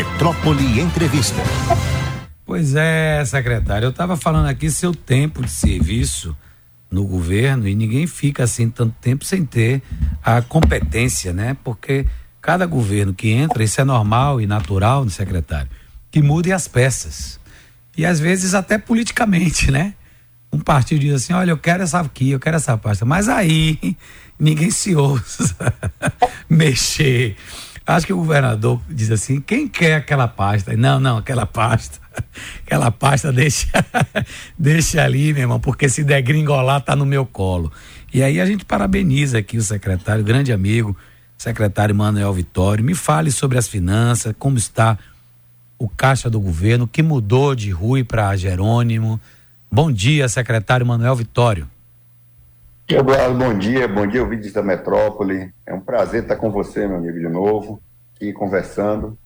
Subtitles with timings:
[0.00, 1.36] Metrópole Entrevista.
[2.46, 6.34] Pois é, secretário, eu estava falando aqui seu tempo de serviço
[6.90, 9.82] no governo e ninguém fica assim tanto tempo sem ter
[10.24, 11.54] a competência, né?
[11.62, 12.06] Porque
[12.40, 15.68] cada governo que entra, isso é normal e natural, né, secretário,
[16.10, 17.38] que mude as peças.
[17.94, 19.92] E às vezes até politicamente, né?
[20.50, 23.04] Um partido diz assim, olha, eu quero essa aqui, eu quero essa pasta.
[23.04, 23.78] Mas aí
[24.40, 25.54] ninguém se ouça
[26.48, 27.36] mexer.
[27.90, 30.76] Acho que o governador diz assim, quem quer aquela pasta?
[30.76, 31.98] Não, não, aquela pasta.
[32.64, 33.68] Aquela pasta deixa,
[34.58, 37.72] deixa ali, meu irmão, porque se der gringolar, tá no meu colo.
[38.12, 40.96] E aí a gente parabeniza aqui o secretário, grande amigo,
[41.38, 42.84] secretário Manuel Vitório.
[42.84, 44.98] Me fale sobre as finanças, como está
[45.78, 49.20] o caixa do governo, que mudou de Rui para Jerônimo.
[49.70, 51.68] Bom dia, secretário Manuel Vitório.
[52.92, 55.54] Eduardo, bom dia, bom dia, ouvintes da Metrópole.
[55.64, 57.80] É um prazer estar com você, meu amigo, de novo,
[58.16, 59.16] aqui conversando.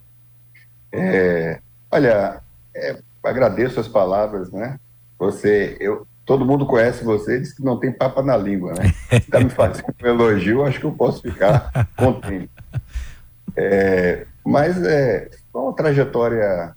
[0.92, 2.42] É, olha,
[2.76, 4.78] é, agradeço as palavras, né?
[5.18, 8.92] Você, eu, todo mundo conhece você, diz que não tem papa na língua, né?
[9.10, 12.50] Está me fazendo um elogio, acho que eu posso ficar contente.
[13.56, 16.76] É, mas é, uma trajetória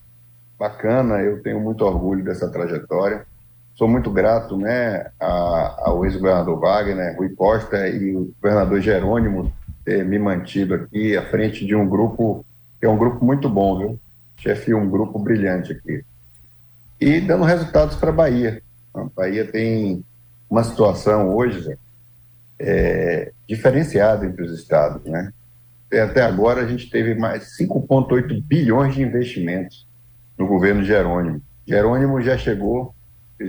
[0.58, 3.27] bacana, eu tenho muito orgulho dessa trajetória.
[3.78, 9.54] Sou muito grato né, ao ex-governador Wagner, Rui Costa e o governador Jerônimo
[9.86, 12.44] ter me mantido aqui à frente de um grupo
[12.80, 14.00] que é um grupo muito bom, viu?
[14.36, 16.04] Chefe um grupo brilhante aqui.
[17.00, 18.64] E dando resultados para a Bahia.
[18.96, 20.04] A Bahia tem
[20.50, 21.78] uma situação hoje
[22.58, 25.32] é, diferenciada entre os estados, né?
[25.94, 29.88] até agora a gente teve mais 5,8 bilhões de investimentos
[30.36, 31.44] no governo Jerônimo.
[31.66, 32.96] Jerônimo já chegou,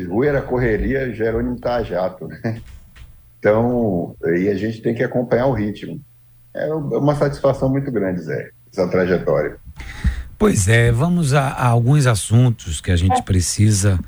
[0.08, 2.27] Rui era correria, Jerônimo a jato.
[2.27, 2.61] Né?
[3.39, 6.00] Então, e a gente tem que acompanhar o ritmo.
[6.55, 9.56] É uma satisfação muito grande, Zé, essa trajetória.
[10.36, 13.98] Pois é, vamos a, a alguns assuntos que a gente precisa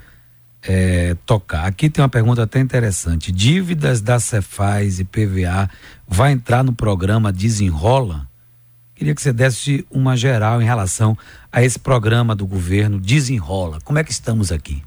[0.62, 1.66] é, tocar.
[1.66, 3.32] Aqui tem uma pergunta até interessante.
[3.32, 5.68] Dívidas da Cefaz e PVA
[6.06, 8.28] vai entrar no programa Desenrola?
[8.94, 11.16] Queria que você desse uma geral em relação
[11.50, 13.78] a esse programa do governo Desenrola.
[13.82, 14.82] Como é que estamos aqui?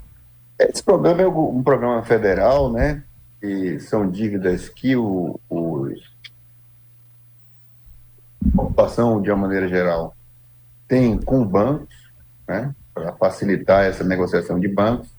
[0.70, 3.04] Esse programa é um programa federal, né?
[3.42, 6.14] E são dívidas que o, os
[8.56, 10.16] a de uma maneira geral,
[10.88, 12.12] tem com bancos,
[12.48, 12.74] né?
[12.94, 15.10] Para facilitar essa negociação de bancos.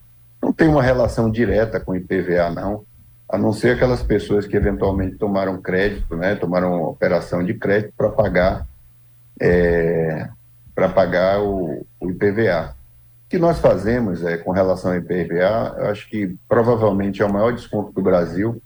[0.43, 2.85] Não tem uma relação direta com o IPVA, não
[3.29, 8.11] a não ser aquelas pessoas que eventualmente tomaram crédito, né, tomaram operação de crédito para
[8.11, 8.67] pagar
[9.41, 10.29] é,
[10.75, 12.77] para pagar o, o, IPVA.
[13.35, 17.53] Que nós fazemos é, com relação ao IPVA, eu acho que provavelmente é o maior
[17.53, 18.63] desconto do Brasil,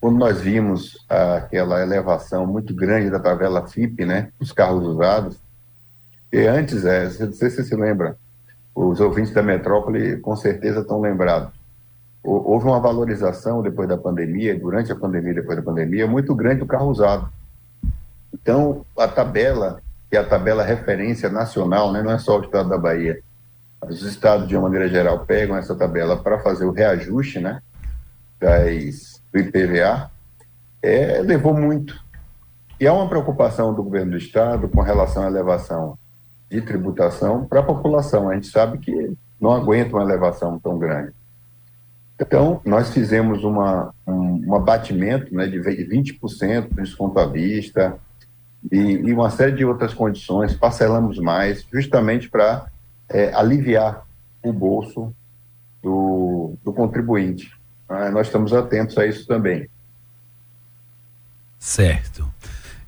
[0.00, 5.38] quando nós vimos aquela elevação muito grande da tabela FIP, né, os carros usados,
[6.32, 8.16] e antes, é, não sei se você se lembra,
[8.74, 11.52] os ouvintes da metrópole com certeza estão lembrados,
[12.20, 16.66] houve uma valorização depois da pandemia, durante a pandemia, depois da pandemia, muito grande do
[16.66, 17.30] carro usado.
[18.34, 22.68] Então, a tabela, que é a tabela referência nacional, né, não é só o estado
[22.68, 23.22] da Bahia,
[23.88, 27.60] os estados, de uma maneira geral, pegam essa tabela para fazer o reajuste né,
[28.38, 30.10] das, do IPVA,
[30.82, 31.98] é, levou muito.
[32.78, 35.98] E há uma preocupação do governo do estado com relação à elevação
[36.50, 38.28] de tributação para a população.
[38.28, 41.12] A gente sabe que não aguenta uma elevação tão grande.
[42.20, 47.98] Então, nós fizemos uma, um, um abatimento né, de 20% do desconto à vista
[48.70, 52.66] e, e, uma série de outras condições, parcelamos mais, justamente para
[53.10, 54.06] é, aliviar
[54.42, 55.12] o bolso
[55.82, 57.52] do, do contribuinte.
[57.88, 59.68] Ah, nós estamos atentos a isso também.
[61.58, 62.32] Certo.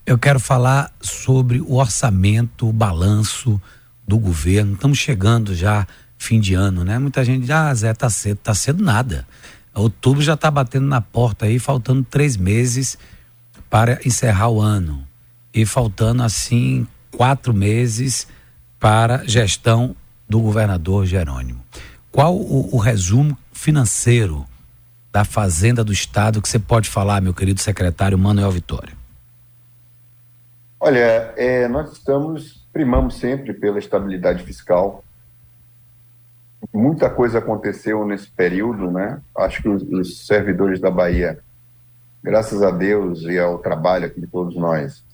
[0.06, 3.60] Eu quero falar sobre o orçamento, o balanço
[4.06, 4.74] do governo.
[4.74, 6.98] Estamos chegando já fim de ano, né?
[6.98, 8.38] Muita gente diz, ah, Zé, tá cedo.
[8.38, 9.26] Tá cedo nada.
[9.74, 12.96] Outubro já tá batendo na porta aí, faltando três meses
[13.68, 15.06] para encerrar o ano.
[15.52, 18.26] E faltando, assim, quatro meses
[18.78, 19.94] para gestão
[20.32, 21.62] do governador Jerônimo.
[22.10, 24.46] Qual o, o resumo financeiro
[25.12, 28.94] da Fazenda do Estado que você pode falar, meu querido secretário Manuel Vitória?
[30.80, 35.04] Olha, é, nós estamos, primamos sempre pela estabilidade fiscal,
[36.72, 39.20] muita coisa aconteceu nesse período, né?
[39.36, 41.40] Acho que os, os, servidores da Bahia,
[42.22, 45.04] graças a Deus e ao trabalho aqui de todos nós,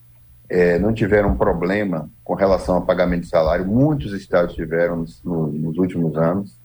[0.49, 3.67] é, não tiveram problema com relação ao pagamento de salário.
[3.67, 6.59] Muitos estados tiveram nos, nos últimos anos.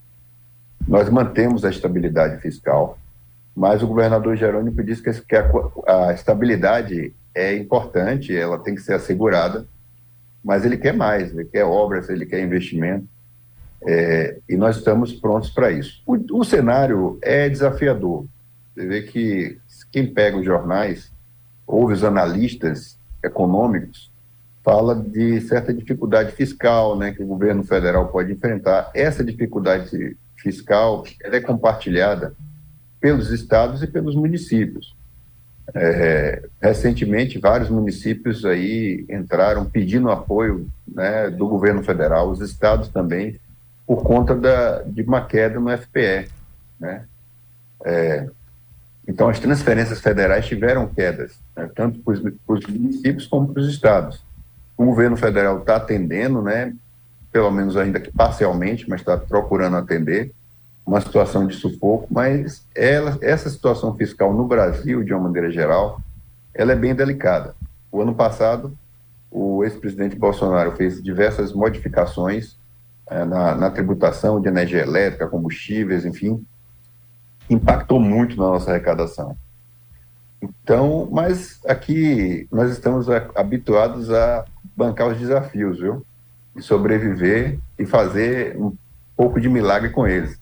[0.87, 2.97] Nós mantemos a estabilidade fiscal,
[3.55, 5.49] mas o governador Jerônimo disse que a,
[5.87, 9.65] a estabilidade é importante, ela tem que ser assegurada
[10.43, 13.07] mas ele quer mais, ele quer obras, ele quer investimento,
[13.85, 16.01] é, e nós estamos prontos para isso.
[16.05, 18.25] O, o, cenário é desafiador.
[18.73, 19.57] Você vê que
[19.91, 21.11] quem pega os jornais,
[21.65, 24.11] ouve os analistas econômicos,
[24.63, 28.91] fala de certa dificuldade fiscal né, que o governo federal pode enfrentar.
[28.93, 32.33] Essa dificuldade fiscal é compartilhada
[32.99, 34.95] pelos estados e pelos municípios.
[35.73, 43.39] É, recentemente, vários municípios aí entraram pedindo apoio né, do governo federal, os estados também,
[43.85, 46.29] por conta da, de uma queda no FPE.
[46.79, 47.05] Né?
[47.85, 48.29] É,
[49.07, 54.23] então, as transferências federais tiveram quedas, né, tanto para os municípios como para os estados.
[54.77, 56.73] O governo federal está atendendo, né,
[57.31, 60.31] pelo menos ainda que parcialmente, mas está procurando atender
[60.85, 66.01] uma situação de sufoco, mas ela, essa situação fiscal no Brasil, de uma maneira geral,
[66.53, 67.55] ela é bem delicada.
[67.91, 68.77] O ano passado,
[69.31, 72.57] o ex-presidente Bolsonaro fez diversas modificações
[73.07, 76.45] é, na, na, tributação de energia elétrica, combustíveis, enfim,
[77.49, 79.37] impactou muito na nossa arrecadação.
[80.41, 84.45] Então, mas aqui nós estamos habituados a
[84.75, 86.05] bancar os desafios, viu?
[86.55, 88.75] E sobreviver e fazer um
[89.15, 90.37] pouco de milagre com eles.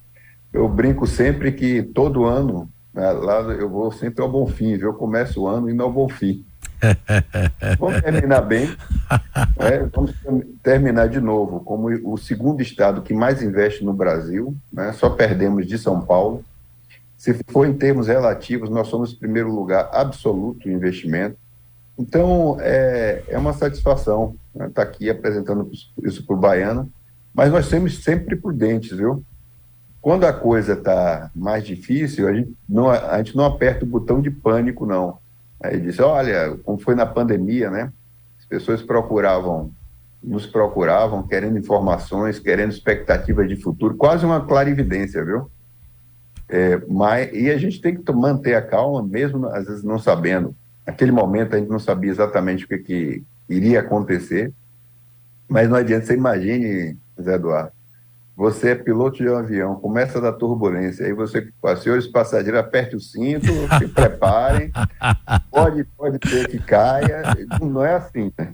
[0.51, 4.87] Eu brinco sempre que todo ano, né, lá eu vou sempre ao bom fim, viu?
[4.87, 6.43] Eu começo o ano indo ao bom fim.
[7.77, 9.87] vamos terminar bem, né?
[9.93, 10.15] vamos
[10.63, 14.91] terminar de novo como o segundo estado que mais investe no Brasil, né?
[14.93, 16.43] só perdemos de São Paulo.
[17.21, 21.37] Se for em termos relativos, nós somos primeiro lugar absoluto em investimento.
[21.95, 25.69] Então, é, é uma satisfação estar né, tá aqui apresentando
[26.01, 26.91] isso para o Baiano,
[27.31, 29.23] mas nós somos sempre prudentes, viu?
[30.01, 34.19] Quando a coisa está mais difícil, a gente, não, a gente não aperta o botão
[34.19, 35.19] de pânico, não.
[35.61, 37.93] Aí disse, olha, como foi na pandemia, né?
[38.39, 39.69] As pessoas procuravam,
[40.23, 45.51] nos procuravam, querendo informações, querendo expectativas de futuro, quase uma clarividência, viu?
[46.51, 50.53] É, mas, e a gente tem que manter a calma, mesmo às vezes não sabendo.
[50.85, 54.51] Naquele momento a gente não sabia exatamente o que, que iria acontecer,
[55.47, 57.71] mas não adianta, você imagine, Zé Eduardo,
[58.35, 61.47] você é piloto de um avião, começa a dar turbulência, aí você,
[61.81, 63.47] senhores passageiros, aperte o cinto,
[63.79, 64.71] se preparem,
[65.49, 67.23] pode, pode ter que caia,
[67.61, 68.53] não é assim, né?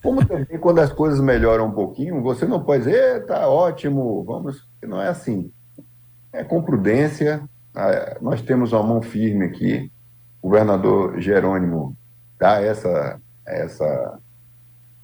[0.00, 4.68] Como também quando as coisas melhoram um pouquinho, você não pode dizer, tá ótimo, vamos,
[4.80, 5.50] não é assim.
[6.32, 7.42] É com prudência,
[8.20, 9.92] nós temos uma mão firme aqui,
[10.40, 11.96] o governador Jerônimo
[12.38, 14.18] dá essa, essa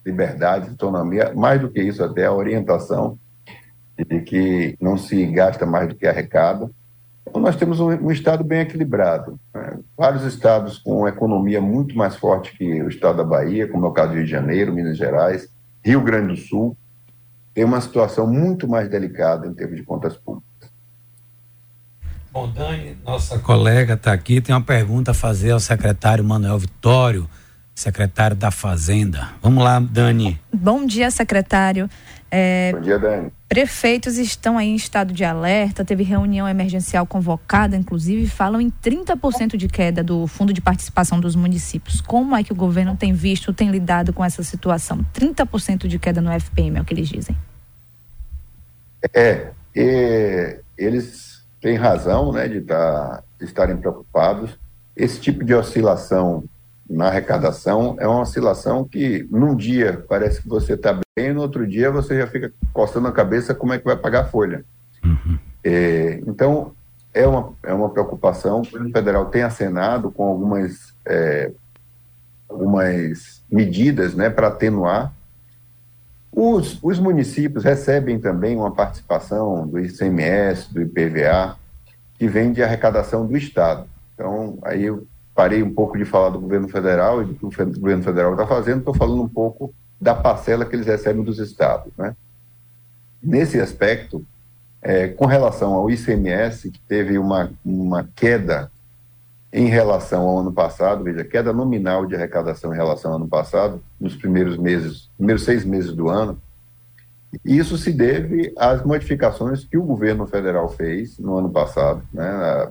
[0.04, 3.18] liberdade, autonomia, mais do que isso até a orientação
[3.96, 6.70] de que não se gasta mais do que arrecada.
[7.26, 9.38] Então, nós temos um, um Estado bem equilibrado.
[9.52, 9.78] Né?
[9.96, 13.92] Vários estados com economia muito mais forte que o estado da Bahia, como é o
[13.92, 15.48] caso do Rio de Janeiro, Minas Gerais,
[15.84, 16.76] Rio Grande do Sul,
[17.52, 20.47] tem uma situação muito mais delicada em termos de contas públicas.
[22.30, 27.28] Bom, Dani, nossa colega está aqui, tem uma pergunta a fazer ao secretário Manuel Vitório,
[27.74, 29.30] secretário da Fazenda.
[29.40, 30.38] Vamos lá, Dani.
[30.52, 31.88] Bom dia, secretário.
[32.30, 33.32] É, Bom dia, Dani.
[33.48, 39.56] Prefeitos estão aí em estado de alerta, teve reunião emergencial convocada, inclusive, falam em 30%
[39.56, 42.02] de queda do fundo de participação dos municípios.
[42.02, 45.04] Como é que o governo tem visto, tem lidado com essa situação?
[45.14, 47.34] 30% de queda no FPM, é o que eles dizem.
[49.14, 51.27] É, é eles
[51.68, 54.58] têm razão né, de, tá, de estarem preocupados.
[54.96, 56.44] Esse tipo de oscilação
[56.88, 61.66] na arrecadação é uma oscilação que num dia parece que você está bem, no outro
[61.66, 64.64] dia você já fica coçando a cabeça como é que vai pagar a folha.
[65.04, 65.38] Uhum.
[65.62, 66.72] É, então,
[67.12, 68.60] é uma, é uma preocupação.
[68.60, 71.52] O governo federal tem acenado com algumas, é,
[72.48, 75.12] algumas medidas né, para atenuar.
[76.40, 81.56] Os, os municípios recebem também uma participação do ICMS, do IPVA,
[82.16, 83.88] que vem de arrecadação do Estado.
[84.14, 85.04] Então, aí eu
[85.34, 88.46] parei um pouco de falar do governo federal e do que o governo federal está
[88.46, 91.92] fazendo, estou falando um pouco da parcela que eles recebem dos estados.
[91.98, 92.14] Né?
[93.20, 94.24] Nesse aspecto,
[94.80, 98.70] é, com relação ao ICMS, que teve uma, uma queda
[99.52, 103.82] em relação ao ano passado, veja, queda nominal de arrecadação em relação ao ano passado,
[103.98, 106.40] nos primeiros meses, primeiros seis meses do ano,
[107.44, 112.70] isso se deve às modificações que o governo federal fez no ano passado, né,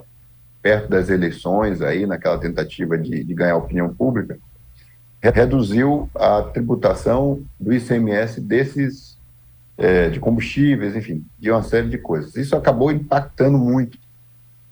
[0.60, 4.38] perto das eleições, aí naquela tentativa de, de ganhar opinião pública,
[5.20, 9.18] reduziu a tributação do ICMS desses
[9.76, 12.34] é, de combustíveis, enfim, de uma série de coisas.
[12.36, 13.98] Isso acabou impactando muito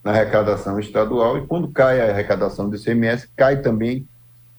[0.06, 4.06] na arrecadação estadual e quando cai a arrecadação do ICMS, cai também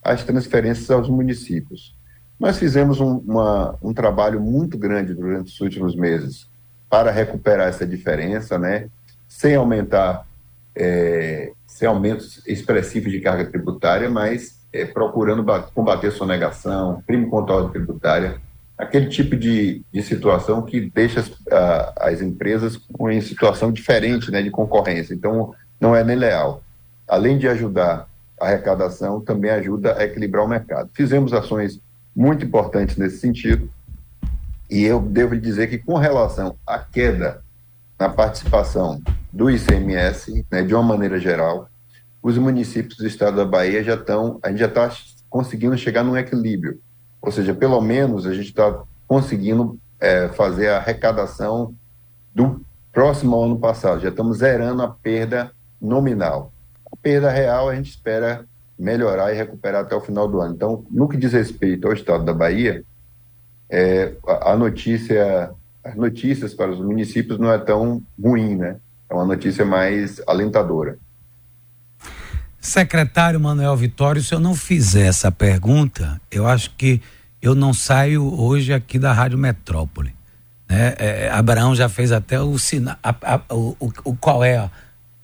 [0.04, 1.96] as transferências aos municípios.
[2.38, 6.50] Nós fizemos um, uma, um trabalho muito grande durante os últimos meses
[6.90, 8.90] para recuperar essa diferença, né?
[9.26, 10.28] Sem aumentar,
[10.76, 17.58] é, sem aumentos expressivos de carga tributária, mas é, procurando combater sonegação, crime contra a
[17.60, 18.42] ordem tributária,
[18.78, 22.80] aquele tipo de, de situação que deixa as, a, as empresas
[23.10, 25.14] em situação diferente né, de concorrência.
[25.14, 26.62] Então, não é nem leal.
[27.08, 28.08] Além de ajudar
[28.40, 30.90] a arrecadação, também ajuda a equilibrar o mercado.
[30.94, 31.80] Fizemos ações
[32.16, 33.70] muito importantes nesse sentido,
[34.70, 37.42] e eu devo dizer que, com relação à queda
[37.98, 41.70] na participação do ICMS, né, de uma maneira geral,
[42.22, 44.92] os municípios do estado da Bahia já estão, a gente já está
[45.30, 46.80] conseguindo chegar num equilíbrio.
[47.28, 51.76] Ou seja, pelo menos a gente está conseguindo é, fazer a arrecadação
[52.34, 54.00] do próximo ano passado.
[54.00, 56.54] Já estamos zerando a perda nominal.
[56.90, 58.46] A perda real a gente espera
[58.80, 60.54] melhorar e recuperar até o final do ano.
[60.56, 62.82] Então, no que diz respeito ao estado da Bahia,
[63.70, 65.52] é, a notícia,
[65.84, 68.78] as notícias para os municípios não é tão ruim, né?
[69.10, 70.98] É uma notícia mais alentadora.
[72.62, 77.02] Secretário Manuel Vitório, se eu não fizer essa pergunta, eu acho que
[77.42, 80.14] eu não saio hoje aqui da Rádio Metrópole.
[80.70, 80.96] Né?
[80.98, 82.98] É, Abraão já fez até o sinal.
[83.50, 84.72] O, o, qual é a,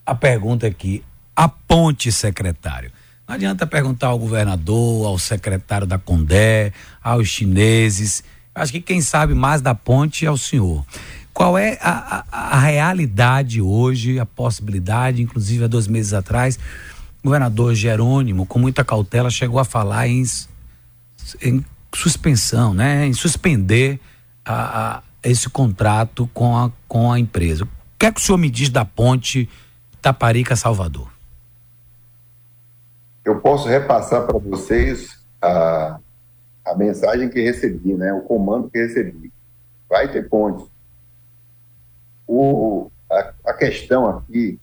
[0.06, 1.04] a pergunta aqui?
[1.36, 2.92] A ponte, secretário.
[3.28, 8.24] Não adianta perguntar ao governador, ao secretário da Condé, aos chineses.
[8.54, 10.86] Acho que quem sabe mais da ponte é o senhor.
[11.34, 16.60] Qual é a, a, a realidade hoje, a possibilidade, inclusive há dois meses atrás,
[17.22, 20.24] o governador Jerônimo, com muita cautela, chegou a falar em,
[21.42, 21.66] em
[21.98, 23.06] suspensão, né?
[23.06, 24.00] em suspender
[24.46, 27.64] a, a, esse contrato com a, com a empresa.
[27.64, 29.50] O que é que o senhor me diz da ponte
[30.02, 31.12] Taparica-Salvador?
[33.24, 36.00] Eu posso repassar para vocês a,
[36.66, 38.12] a mensagem que recebi, né?
[38.14, 39.32] o comando que recebi.
[39.90, 40.66] Vai ter ponte.
[42.28, 44.60] O, a, a questão aqui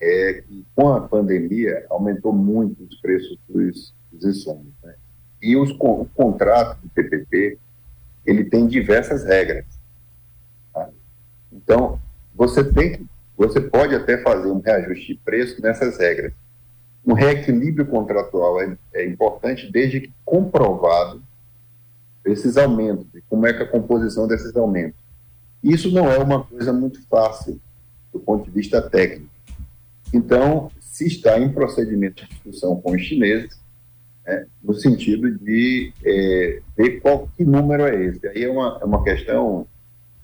[0.00, 4.72] é que com a pandemia aumentou muito os preços dos, insumos.
[4.82, 4.94] Né?
[5.40, 7.58] E os, o contrato do PPP,
[8.24, 9.64] ele tem diversas regras.
[10.72, 10.88] Tá?
[11.52, 12.00] Então,
[12.34, 16.32] você tem que, você pode até fazer um reajuste de preço nessas regras.
[17.04, 21.22] Um reequilíbrio contratual é, é importante desde que comprovado
[22.24, 24.98] esses aumentos, como é que a composição desses aumentos.
[25.62, 27.60] Isso não é uma coisa muito fácil
[28.12, 29.30] do ponto de vista técnico.
[30.12, 33.60] Então, se está em procedimento de discussão com os chineses,
[34.26, 38.26] né, no sentido de é, ver qual que número é esse.
[38.28, 39.66] Aí é uma, é uma questão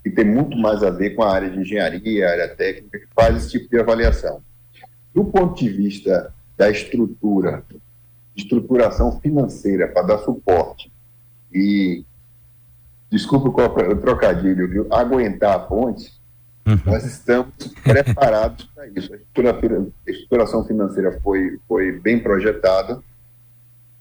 [0.03, 3.07] que tem muito mais a ver com a área de engenharia, a área técnica, que
[3.15, 4.43] faz esse tipo de avaliação.
[5.15, 7.65] Do ponto de vista da estrutura,
[8.37, 10.91] estruturação financeira para dar suporte
[11.53, 12.05] e,
[13.11, 14.87] desculpa o trocadilho, viu?
[14.91, 16.11] aguentar a ponte,
[16.67, 16.79] uhum.
[16.87, 17.53] nós estamos
[17.85, 19.15] preparados para isso.
[19.15, 23.01] A estruturação financeira foi, foi bem projetada,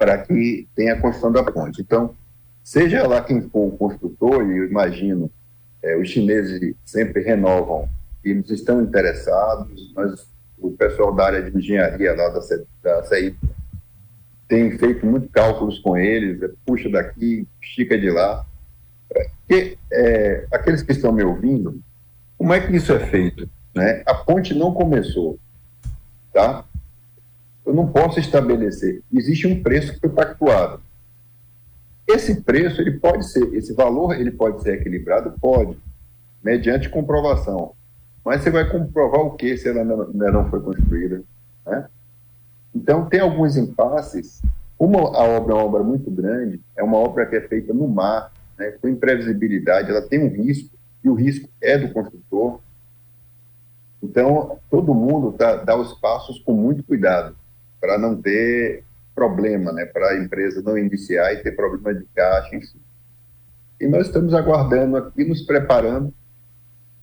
[0.01, 1.79] para que tenha a construção da ponte.
[1.79, 2.15] Então,
[2.63, 5.29] seja lá quem for o construtor, e eu imagino,
[5.83, 7.87] é, os chineses sempre renovam,
[8.25, 10.27] e eles estão interessados, nós,
[10.57, 13.35] o pessoal da área de engenharia lá da, CI
[14.47, 18.43] tem feito muito cálculos com eles, é, puxa daqui, estica de lá.
[19.07, 21.79] Porque, é, aqueles que estão me ouvindo,
[22.39, 23.47] como é que isso é feito?
[23.75, 24.01] Né?
[24.07, 25.37] A ponte não começou,
[26.33, 26.65] tá?
[27.65, 29.01] Eu não posso estabelecer.
[29.11, 30.81] Existe um preço que foi pactuado.
[32.07, 35.33] Esse preço, ele pode ser, esse valor, ele pode ser equilibrado?
[35.39, 35.77] Pode,
[36.43, 37.73] mediante comprovação.
[38.25, 41.23] Mas você vai comprovar o que se ela ainda não foi construída?
[41.65, 41.87] Né?
[42.75, 44.41] Então, tem alguns impasses.
[44.77, 47.87] Uma, a obra é uma obra muito grande, é uma obra que é feita no
[47.87, 52.59] mar, né, com imprevisibilidade, ela tem um risco, e o risco é do construtor.
[54.01, 57.35] Então, todo mundo tá, dá os passos com muito cuidado
[57.81, 58.83] para não ter
[59.13, 62.79] problema, né, para a empresa não iniciar e ter problema de caixa, enfim.
[63.79, 66.13] E nós estamos aguardando aqui, nos preparando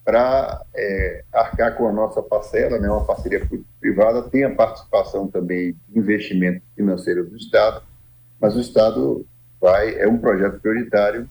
[0.03, 3.47] para é, arcar com a nossa parcela, né, uma parceria
[3.79, 7.83] privada, tem a participação também de investimento financeiro do Estado,
[8.39, 9.25] mas o Estado
[9.59, 11.29] vai, é um projeto prioritário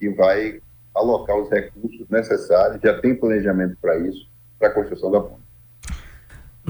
[0.00, 0.60] e vai
[0.94, 4.28] alocar os recursos necessários, já tem planejamento para isso,
[4.58, 5.39] para a construção da ponte.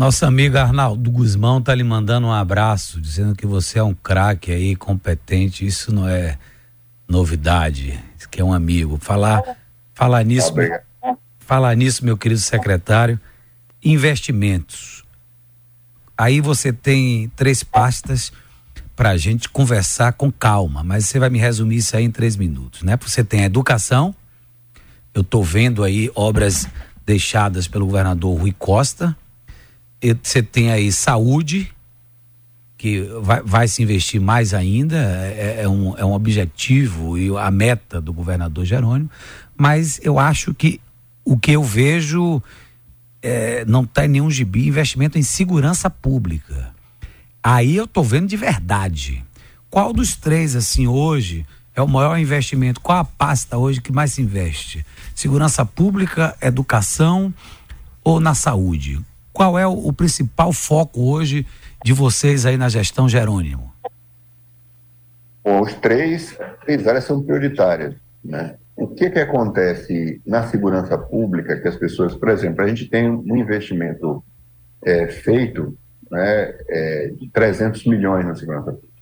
[0.00, 4.50] Nossa amiga Arnaldo Guzmão tá lhe mandando um abraço, dizendo que você é um craque
[4.50, 5.66] aí, competente.
[5.66, 6.38] Isso não é
[7.06, 8.96] novidade, que é um amigo.
[8.98, 9.42] Falar,
[9.92, 10.54] falar nisso,
[11.38, 13.20] falar nisso, meu querido secretário.
[13.84, 15.04] Investimentos.
[16.16, 18.32] Aí você tem três pastas
[18.96, 22.36] para a gente conversar com calma, mas você vai me resumir isso aí em três
[22.36, 22.98] minutos, né?
[23.02, 24.14] Você tem a educação,
[25.12, 26.66] eu estou vendo aí obras
[27.04, 29.14] deixadas pelo governador Rui Costa,
[30.22, 31.72] você tem aí saúde,
[32.76, 37.50] que vai, vai se investir mais ainda, é, é, um, é um objetivo e a
[37.50, 39.10] meta do governador Jerônimo,
[39.54, 40.80] mas eu acho que
[41.22, 42.42] o que eu vejo
[43.22, 46.74] é, não está em nenhum gibi investimento em segurança pública.
[47.42, 49.22] Aí eu tô vendo de verdade.
[49.68, 52.80] Qual dos três, assim, hoje é o maior investimento?
[52.80, 54.84] Qual a pasta hoje que mais se investe?
[55.14, 57.32] Segurança pública, educação
[58.02, 58.98] ou na saúde?
[59.40, 61.46] Qual é o, principal foco hoje
[61.82, 63.72] de vocês aí na gestão Jerônimo?
[65.42, 68.56] Os três, três áreas são prioritárias, né?
[68.76, 73.08] O que que acontece na segurança pública que as pessoas, por exemplo, a gente tem
[73.08, 74.22] um investimento
[74.84, 75.74] é, feito
[76.10, 78.94] né, é, de 300 milhões na segurança pública.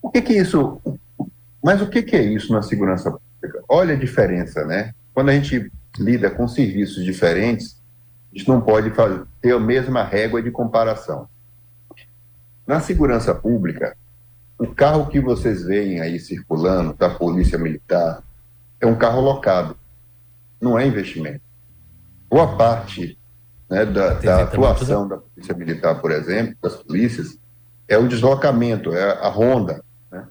[0.00, 0.80] O que que isso,
[1.62, 3.62] mas o que que é isso na segurança pública?
[3.68, 4.94] Olha a diferença, né?
[5.12, 7.78] Quando a gente lida com serviços diferentes,
[8.32, 11.28] a gente não pode fazer, ter a mesma régua de comparação.
[12.64, 13.96] Na segurança pública,
[14.56, 18.22] o carro que vocês veem aí circulando da Polícia Militar
[18.80, 19.76] é um carro locado,
[20.60, 21.42] não é investimento.
[22.30, 23.18] Boa parte
[23.68, 27.36] né, da, da atuação da Polícia Militar, por exemplo, das polícias,
[27.88, 29.84] é o deslocamento, é a ronda.
[30.10, 30.24] Né?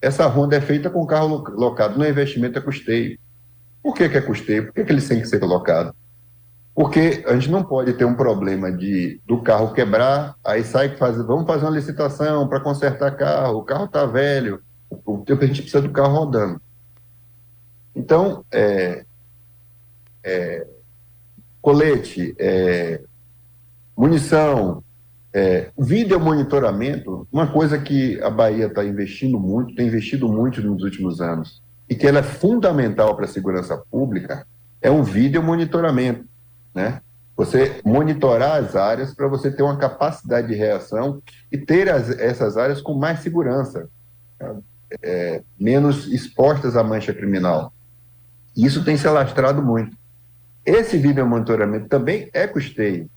[0.00, 3.18] Essa ronda é feita com carro locado, não é investimento, é custeio.
[3.82, 4.64] Por que, que é custeio?
[4.66, 5.92] Por que, que eles têm que ser colocados?
[6.74, 11.22] Porque a gente não pode ter um problema de do carro quebrar, aí sai fazer,
[11.22, 15.62] vamos fazer uma licitação para consertar carro, o carro está velho, o tempo a gente
[15.62, 16.60] precisa do carro rodando.
[17.94, 19.04] Então, é,
[20.24, 20.66] é,
[21.62, 23.00] colete, é,
[23.96, 24.82] munição,
[25.32, 30.82] é, vídeo monitoramento, uma coisa que a Bahia está investindo muito, tem investido muito nos
[30.82, 34.44] últimos anos, e que ela é fundamental para a segurança pública,
[34.82, 36.24] é um vídeo monitoramento,
[36.74, 37.00] né?
[37.36, 42.56] Você monitorar as áreas para você ter uma capacidade de reação e ter as, essas
[42.56, 43.88] áreas com mais segurança,
[45.02, 47.72] é, menos expostas à mancha criminal.
[48.56, 49.96] Isso tem se alastrado muito.
[50.64, 53.10] Esse vídeo monitoramento também é custeio.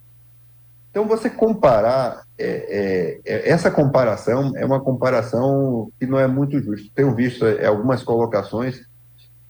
[0.89, 6.59] Então, você comparar, é, é, é, essa comparação é uma comparação que não é muito
[6.59, 6.89] justa.
[6.95, 8.81] Tenho visto é, algumas colocações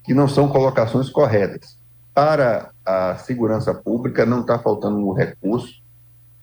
[0.04, 1.78] que não são colocações corretas.
[2.14, 5.84] Para a segurança pública, não está faltando o recurso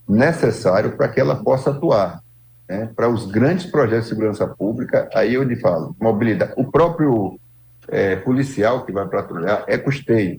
[0.06, 2.20] necessário para que ela possa atuar.
[2.68, 2.90] Né?
[2.94, 6.52] Para os grandes projetos de segurança pública, aí eu lhe falo, mobilidade.
[6.56, 7.40] O próprio
[7.88, 10.38] é, policial que vai patrulhar é custeio.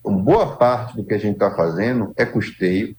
[0.00, 2.96] Então, boa parte do que a gente está fazendo é custeio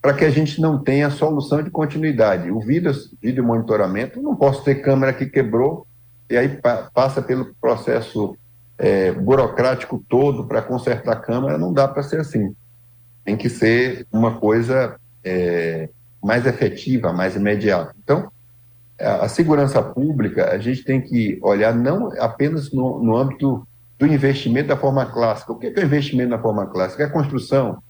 [0.00, 2.50] para que a gente não tenha solução de continuidade.
[2.50, 5.86] O vídeo, vídeo monitoramento, não posso ter câmera que quebrou
[6.28, 8.36] e aí pa, passa pelo processo
[8.78, 12.54] é, burocrático todo para consertar a câmera, não dá para ser assim.
[13.24, 15.88] Tem que ser uma coisa é,
[16.22, 17.94] mais efetiva, mais imediata.
[18.02, 18.30] Então,
[18.98, 23.66] a segurança pública, a gente tem que olhar não apenas no, no âmbito
[23.98, 25.52] do investimento da forma clássica.
[25.52, 27.02] O que é, o investimento na forma clássica?
[27.02, 27.82] É a construção.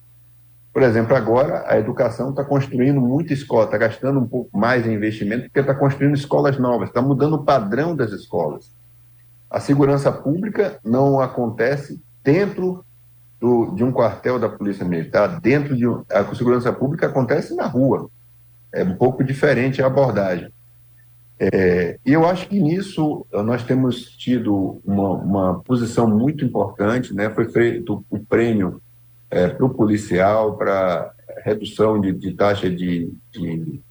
[0.73, 4.95] Por exemplo, agora a educação está construindo muita escola, está gastando um pouco mais em
[4.95, 8.71] investimento porque está construindo escolas novas, está mudando o padrão das escolas.
[9.53, 12.83] A segurança pública não acontece dentro
[13.38, 18.09] do, de um quartel da Polícia Militar, dentro de a segurança pública acontece na rua.
[18.73, 20.51] É um pouco diferente a abordagem.
[21.38, 27.29] É, e eu acho que nisso nós temos tido uma, uma posição muito importante, né?
[27.29, 28.81] Foi feito o prêmio
[29.31, 31.12] é, para o policial, para
[31.45, 33.83] redução de, de taxa de, de,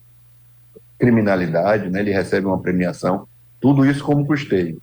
[0.98, 2.00] criminalidade, né?
[2.00, 3.28] Ele recebe uma premiação,
[3.60, 4.82] tudo isso como custeio.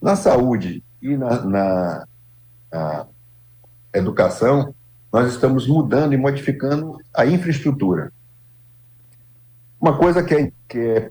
[0.00, 2.06] Na saúde e na, na,
[2.70, 3.06] na
[3.92, 4.74] educação,
[5.12, 8.12] nós estamos mudando e modificando a infraestrutura.
[9.80, 11.10] Uma coisa que é, que é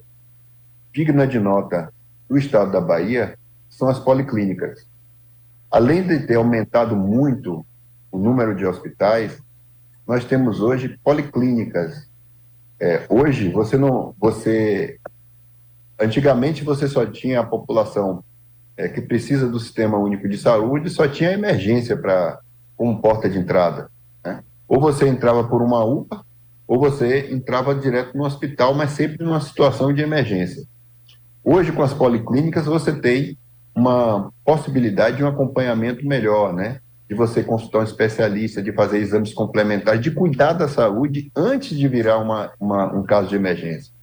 [0.93, 1.93] digna de nota
[2.29, 3.37] do estado da Bahia
[3.69, 4.87] são as policlínicas.
[5.71, 7.65] Além de ter aumentado muito
[8.11, 9.41] o número de hospitais,
[10.07, 12.09] nós temos hoje policlínicas.
[12.79, 14.99] É, hoje você não, você,
[15.99, 18.23] antigamente você só tinha a população
[18.77, 22.39] é, que precisa do sistema único de saúde, só tinha emergência para
[22.75, 23.89] como porta de entrada.
[24.23, 24.43] Né?
[24.67, 26.25] Ou você entrava por uma UPA,
[26.67, 30.63] ou você entrava direto no hospital, mas sempre numa situação de emergência.
[31.43, 33.37] Hoje, com as policlínicas, você tem
[33.75, 36.79] uma possibilidade de um acompanhamento melhor, né?
[37.07, 41.87] De você consultar um especialista, de fazer exames complementares, de cuidar da saúde antes de
[41.87, 43.93] virar uma, uma um caso de emergência.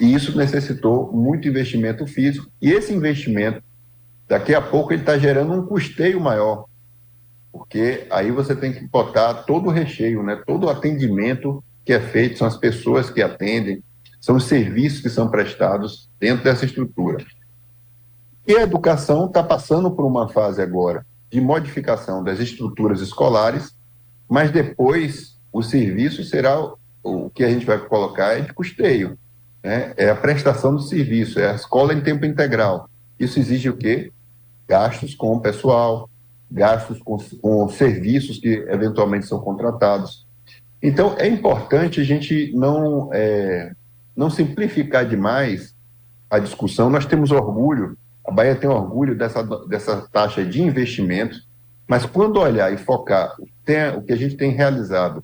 [0.00, 2.50] E isso necessitou muito investimento físico.
[2.60, 3.62] E esse investimento,
[4.32, 6.64] daqui a pouco, ele está gerando um custeio maior.
[7.52, 10.42] Porque aí você tem que botar todo o recheio, né?
[10.46, 13.84] todo o atendimento que é feito, são as pessoas que atendem,
[14.18, 17.22] são os serviços que são prestados dentro dessa estrutura.
[18.46, 23.76] E a educação está passando por uma fase agora de modificação das estruturas escolares,
[24.26, 26.58] mas depois o serviço será
[27.02, 29.18] o que a gente vai colocar é de custeio,
[29.62, 29.92] né?
[29.98, 32.88] é a prestação do serviço, é a escola em tempo integral.
[33.18, 34.10] Isso exige o quê?
[34.72, 36.08] Gastos com pessoal,
[36.50, 40.26] gastos com, com serviços que eventualmente são contratados.
[40.82, 43.72] Então, é importante a gente não, é,
[44.16, 45.74] não simplificar demais
[46.30, 46.88] a discussão.
[46.88, 51.36] Nós temos orgulho, a Bahia tem orgulho dessa, dessa taxa de investimento,
[51.86, 55.22] mas quando olhar e focar o que a gente tem realizado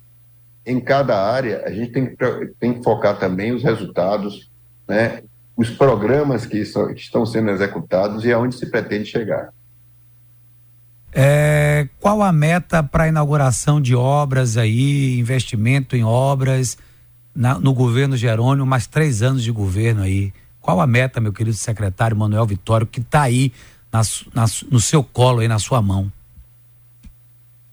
[0.63, 2.15] em cada área, a gente tem,
[2.59, 4.51] tem que focar também os resultados,
[4.87, 5.23] né,
[5.59, 9.49] os programas que, que estão sendo executados e aonde se pretende chegar.
[11.11, 16.77] É, qual a meta para a inauguração de obras aí, investimento em obras
[17.35, 20.31] na, no governo Jerônimo, mais três anos de governo aí?
[20.61, 23.51] Qual a meta, meu querido secretário Manuel Vitório, que está aí
[23.91, 23.99] na,
[24.33, 26.09] na, no seu colo, aí na sua mão?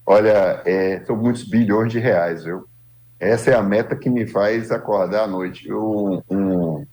[0.04, 2.66] Olha, é, são muitos bilhões de reais, viu?
[3.20, 5.68] Essa é a meta que me faz acordar à noite.
[5.68, 6.84] Eu, um...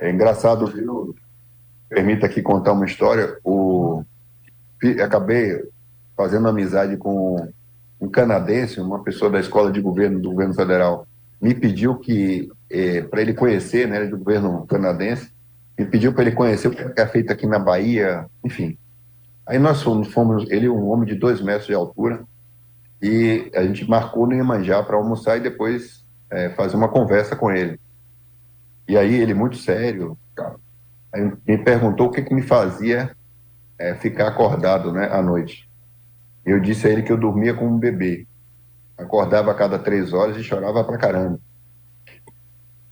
[0.00, 1.14] É engraçado, viu?
[1.90, 3.36] Permita aqui contar uma história.
[3.44, 4.02] O
[5.04, 5.62] acabei
[6.16, 7.46] fazendo amizade com
[8.00, 11.06] um canadense, uma pessoa da escola de governo do governo federal,
[11.38, 15.30] me pediu que, eh, para ele conhecer, né, do governo canadense,
[15.78, 18.78] me pediu para ele conhecer o que é feito aqui na Bahia, enfim.
[19.46, 22.24] Aí nós fomos, fomos, ele é um homem de dois metros de altura,
[23.02, 27.50] e a gente marcou no Iemanjá para almoçar e depois eh, fazer uma conversa com
[27.50, 27.78] ele.
[28.88, 30.56] E aí ele, muito sério, cara,
[31.46, 33.14] me perguntou o que, que me fazia
[33.78, 35.68] é, ficar acordado né, à noite.
[36.44, 38.26] Eu disse a ele que eu dormia como um bebê.
[38.96, 41.40] Acordava a cada três horas e chorava pra caramba.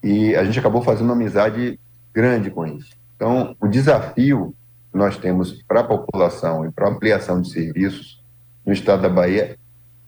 [0.03, 1.79] E a gente acabou fazendo uma amizade
[2.15, 2.97] grande com isso.
[3.17, 4.55] Então, o desafio
[4.91, 8.23] que nós temos para a população e para ampliação de serviços
[8.65, 9.59] no estado da Bahia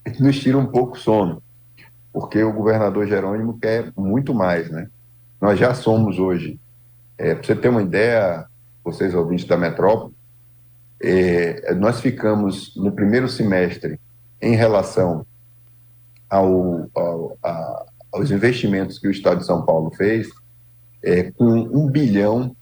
[0.04, 1.42] é nos tira um pouco o sono,
[2.12, 4.88] porque o governador Jerônimo quer muito mais, né?
[5.40, 6.60] Nós já somos hoje,
[7.16, 8.46] é, para você ter uma ideia,
[8.84, 10.14] vocês ouvintes da metrópole,
[11.02, 13.98] é, nós ficamos no primeiro semestre
[14.40, 15.24] em relação
[16.28, 20.28] ao, ao, a, aos investimentos que o Estado de São Paulo fez,
[21.02, 22.54] é, com um bilhão,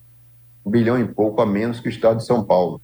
[0.64, 2.80] um bilhão e pouco a menos que o Estado de São Paulo.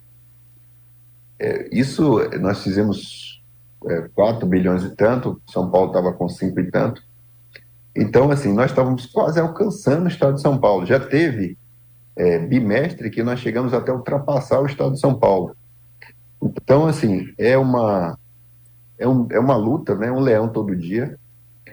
[1.39, 3.43] É, isso nós fizemos
[3.87, 7.03] é, 4 bilhões e tanto, São Paulo estava com cinco e tanto.
[7.97, 10.85] Então, assim, nós estávamos quase alcançando o Estado de São Paulo.
[10.85, 11.57] Já teve
[12.17, 15.57] é, bimestre que nós chegamos até ultrapassar o estado de São Paulo.
[16.43, 18.19] Então, assim, é uma,
[18.99, 20.11] é, um, é uma luta, né?
[20.11, 21.19] um leão todo dia.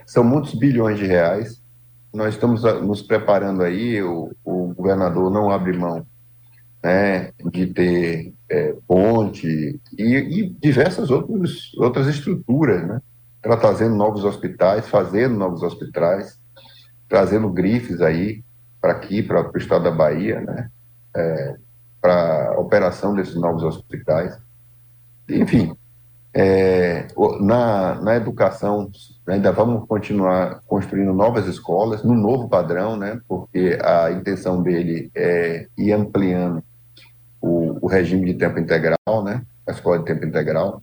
[0.06, 1.62] São muitos bilhões de reais.
[2.14, 6.06] Nós estamos ah, nos preparando aí, o, o governador não abre mão
[6.84, 13.02] né, de ter é, ponte e, e diversas outros, outras estruturas, né?
[13.42, 16.40] Trazendo novos hospitais, fazendo novos hospitais,
[17.08, 18.44] trazendo grifes aí
[18.80, 20.70] para aqui, para o estado da Bahia, né?
[21.16, 21.56] É,
[22.02, 24.38] para operação desses novos hospitais.
[25.30, 25.76] Enfim,
[26.34, 27.08] é,
[27.42, 28.90] na, na educação,
[29.28, 33.20] ainda vamos continuar construindo novas escolas, no novo padrão, né?
[33.28, 36.64] porque a intenção dele é ir ampliando
[37.42, 39.44] o, o regime de tempo integral, né?
[39.68, 40.82] a escola de tempo integral.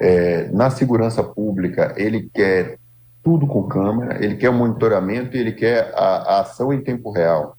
[0.00, 2.78] É, na segurança pública, ele quer
[3.22, 7.10] tudo com câmera, ele quer o monitoramento e ele quer a, a ação em tempo
[7.10, 7.56] real.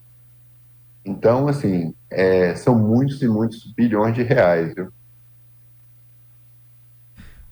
[1.04, 4.74] Então, assim, é, são muitos e muitos bilhões de reais.
[4.74, 4.88] Viu?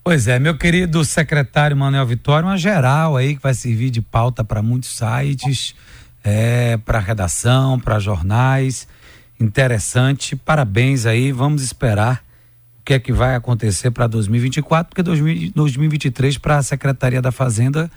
[0.02, 4.42] Pois é, meu querido secretário Manuel Vitória, uma geral aí que vai servir de pauta
[4.42, 5.74] para muitos sites,
[6.24, 8.88] é, para redação, para jornais.
[9.38, 12.24] Interessante, parabéns aí, vamos esperar
[12.88, 17.90] que é que vai acontecer para 2024, porque 2023 para a Secretaria da Fazenda,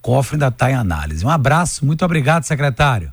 [0.00, 1.26] cofre ainda está em análise.
[1.26, 3.10] Um abraço, muito obrigado, secretário.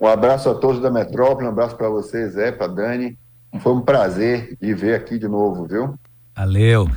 [0.00, 3.18] Um abraço a todos da Metrópole, um abraço para você, Zé, para Dani.
[3.60, 5.94] Foi um prazer de ver aqui de novo, viu?
[6.34, 6.88] Valeu.